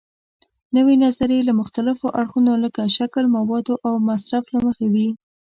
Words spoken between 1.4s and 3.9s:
له مختلفو اړخونو لکه شکل، موادو